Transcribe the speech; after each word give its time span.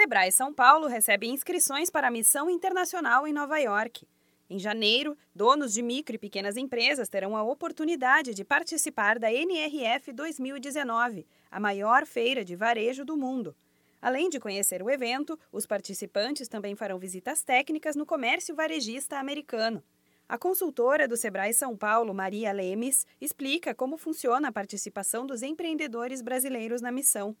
Sebrae 0.00 0.32
São 0.32 0.50
Paulo 0.50 0.86
recebe 0.86 1.28
inscrições 1.28 1.90
para 1.90 2.08
a 2.08 2.10
missão 2.10 2.48
internacional 2.48 3.26
em 3.26 3.34
Nova 3.34 3.58
York. 3.58 4.08
Em 4.48 4.58
janeiro, 4.58 5.14
donos 5.34 5.74
de 5.74 5.82
micro 5.82 6.16
e 6.16 6.18
pequenas 6.18 6.56
empresas 6.56 7.10
terão 7.10 7.36
a 7.36 7.42
oportunidade 7.42 8.32
de 8.32 8.42
participar 8.42 9.18
da 9.18 9.30
NRF 9.30 10.10
2019, 10.14 11.26
a 11.50 11.60
maior 11.60 12.06
feira 12.06 12.42
de 12.42 12.56
varejo 12.56 13.04
do 13.04 13.14
mundo. 13.14 13.54
Além 14.00 14.30
de 14.30 14.40
conhecer 14.40 14.82
o 14.82 14.88
evento, 14.88 15.38
os 15.52 15.66
participantes 15.66 16.48
também 16.48 16.74
farão 16.74 16.98
visitas 16.98 17.44
técnicas 17.44 17.94
no 17.94 18.06
comércio 18.06 18.54
varejista 18.54 19.18
americano. 19.18 19.84
A 20.26 20.38
consultora 20.38 21.06
do 21.06 21.14
Sebrae 21.14 21.52
São 21.52 21.76
Paulo, 21.76 22.14
Maria 22.14 22.52
Lemes, 22.52 23.06
explica 23.20 23.74
como 23.74 23.98
funciona 23.98 24.48
a 24.48 24.52
participação 24.52 25.26
dos 25.26 25.42
empreendedores 25.42 26.22
brasileiros 26.22 26.80
na 26.80 26.90
missão. 26.90 27.36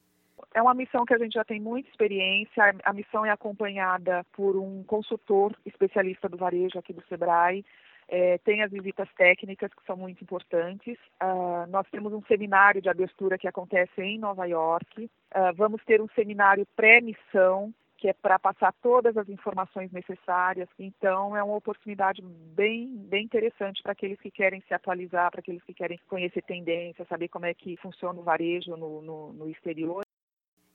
É 0.52 0.60
uma 0.60 0.74
missão 0.74 1.04
que 1.04 1.14
a 1.14 1.18
gente 1.18 1.34
já 1.34 1.44
tem 1.44 1.60
muita 1.60 1.88
experiência. 1.90 2.74
A 2.84 2.92
missão 2.92 3.24
é 3.24 3.30
acompanhada 3.30 4.24
por 4.32 4.56
um 4.56 4.82
consultor 4.82 5.54
especialista 5.64 6.28
do 6.28 6.36
varejo 6.36 6.78
aqui 6.78 6.92
do 6.92 7.04
Sebrae. 7.08 7.64
É, 8.08 8.38
tem 8.38 8.60
as 8.60 8.72
visitas 8.72 9.08
técnicas, 9.16 9.72
que 9.72 9.86
são 9.86 9.96
muito 9.96 10.20
importantes. 10.24 10.98
Uh, 11.22 11.70
nós 11.70 11.86
temos 11.92 12.12
um 12.12 12.22
seminário 12.24 12.82
de 12.82 12.88
abertura 12.88 13.38
que 13.38 13.46
acontece 13.46 14.02
em 14.02 14.18
Nova 14.18 14.46
York. 14.46 15.04
Uh, 15.04 15.54
vamos 15.54 15.80
ter 15.84 16.02
um 16.02 16.08
seminário 16.16 16.66
pré-missão, 16.74 17.72
que 17.96 18.08
é 18.08 18.12
para 18.12 18.36
passar 18.36 18.74
todas 18.82 19.16
as 19.16 19.28
informações 19.28 19.92
necessárias. 19.92 20.68
Então, 20.76 21.36
é 21.36 21.42
uma 21.44 21.54
oportunidade 21.54 22.20
bem, 22.20 22.88
bem 23.08 23.24
interessante 23.24 23.80
para 23.80 23.92
aqueles 23.92 24.18
que 24.18 24.32
querem 24.32 24.60
se 24.66 24.74
atualizar, 24.74 25.30
para 25.30 25.38
aqueles 25.38 25.62
que 25.62 25.72
querem 25.72 26.00
conhecer 26.08 26.42
tendências, 26.42 27.06
saber 27.06 27.28
como 27.28 27.46
é 27.46 27.54
que 27.54 27.76
funciona 27.76 28.18
o 28.18 28.24
varejo 28.24 28.76
no, 28.76 29.00
no, 29.00 29.32
no 29.34 29.48
exterior. 29.48 30.04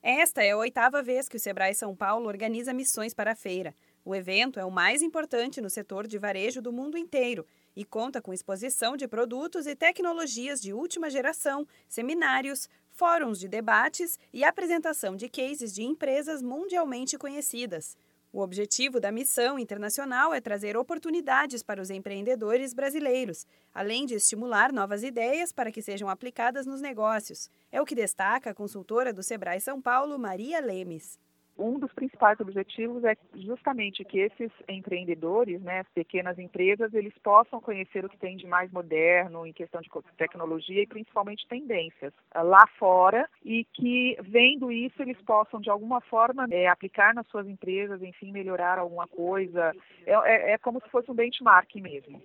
Esta 0.07 0.43
é 0.43 0.51
a 0.51 0.57
oitava 0.57 1.01
vez 1.01 1.27
que 1.27 1.35
o 1.35 1.39
Sebrae 1.39 1.73
São 1.73 1.95
Paulo 1.95 2.27
organiza 2.27 2.71
missões 2.71 3.11
para 3.11 3.31
a 3.31 3.35
feira. 3.35 3.73
O 4.05 4.13
evento 4.13 4.59
é 4.59 4.63
o 4.63 4.69
mais 4.69 5.01
importante 5.01 5.59
no 5.59 5.67
setor 5.67 6.05
de 6.05 6.19
varejo 6.19 6.61
do 6.61 6.71
mundo 6.71 6.95
inteiro 6.95 7.43
e 7.75 7.83
conta 7.83 8.21
com 8.21 8.31
exposição 8.31 8.95
de 8.95 9.07
produtos 9.07 9.65
e 9.65 9.75
tecnologias 9.75 10.61
de 10.61 10.73
última 10.73 11.09
geração, 11.09 11.67
seminários, 11.89 12.69
fóruns 12.91 13.39
de 13.39 13.47
debates 13.47 14.19
e 14.31 14.43
apresentação 14.43 15.15
de 15.15 15.27
cases 15.27 15.73
de 15.73 15.81
empresas 15.81 16.39
mundialmente 16.39 17.17
conhecidas. 17.17 17.97
O 18.35 18.41
objetivo 18.41 18.99
da 18.99 19.13
missão 19.13 19.57
internacional 19.57 20.33
é 20.33 20.41
trazer 20.41 20.75
oportunidades 20.75 21.63
para 21.63 21.81
os 21.81 21.89
empreendedores 21.89 22.73
brasileiros, 22.73 23.47
além 23.73 24.05
de 24.05 24.15
estimular 24.15 24.73
novas 24.73 25.03
ideias 25.03 25.53
para 25.53 25.71
que 25.71 25.81
sejam 25.81 26.09
aplicadas 26.09 26.65
nos 26.65 26.81
negócios. 26.81 27.49
É 27.71 27.81
o 27.81 27.85
que 27.85 27.95
destaca 27.95 28.49
a 28.49 28.53
consultora 28.53 29.13
do 29.13 29.23
Sebrae 29.23 29.61
São 29.61 29.81
Paulo, 29.81 30.19
Maria 30.19 30.59
Lemes 30.59 31.17
um 31.57 31.79
dos 31.79 31.91
principais 31.93 32.39
objetivos 32.39 33.03
é 33.03 33.15
justamente 33.35 34.03
que 34.03 34.19
esses 34.19 34.51
empreendedores, 34.67 35.61
né, 35.61 35.79
as 35.79 35.89
pequenas 35.89 36.37
empresas, 36.37 36.93
eles 36.93 37.13
possam 37.23 37.61
conhecer 37.61 38.03
o 38.03 38.09
que 38.09 38.17
tem 38.17 38.35
de 38.35 38.45
mais 38.45 38.71
moderno 38.71 39.45
em 39.45 39.53
questão 39.53 39.81
de 39.81 39.89
tecnologia 40.17 40.83
e 40.83 40.87
principalmente 40.87 41.47
tendências 41.47 42.13
lá 42.35 42.67
fora 42.77 43.29
e 43.43 43.65
que, 43.73 44.17
vendo 44.21 44.71
isso, 44.71 45.01
eles 45.01 45.21
possam 45.21 45.61
de 45.61 45.69
alguma 45.69 46.01
forma 46.01 46.45
é, 46.51 46.67
aplicar 46.67 47.13
nas 47.13 47.27
suas 47.27 47.47
empresas, 47.47 48.01
enfim, 48.01 48.31
melhorar 48.31 48.77
alguma 48.77 49.07
coisa. 49.07 49.73
É, 50.05 50.13
é, 50.13 50.51
é 50.53 50.57
como 50.57 50.81
se 50.81 50.89
fosse 50.89 51.09
um 51.09 51.15
benchmark 51.15 51.73
mesmo. 51.75 52.21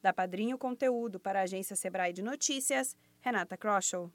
Da 0.00 0.12
Padrinho 0.12 0.56
Conteúdo 0.56 1.18
para 1.18 1.40
a 1.40 1.42
agência 1.42 1.74
Sebrae 1.74 2.12
de 2.12 2.22
Notícias, 2.22 2.96
Renata 3.20 3.56
Kroschel. 3.56 4.12